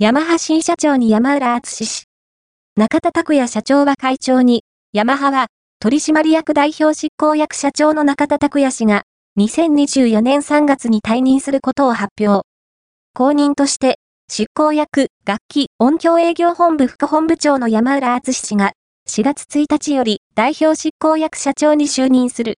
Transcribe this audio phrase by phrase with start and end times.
[0.00, 2.04] ヤマハ新社長に山浦敦氏。
[2.76, 5.48] 中田拓也社長は会長に、ヤマハは、
[5.80, 9.02] 取締役代表執行役社長の中田拓也氏が、
[9.40, 12.46] 2024年3月に退任することを発表。
[13.12, 13.98] 公認として、
[14.30, 18.74] 執行役、楽器、音響営業本部副本部長の山浦敦氏が、
[19.08, 22.54] 4月1日より代表執行役社長に就任する。